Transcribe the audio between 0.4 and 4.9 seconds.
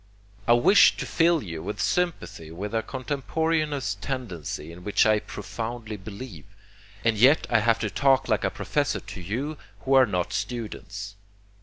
I wish to fill you with sympathy with a contemporaneous tendency in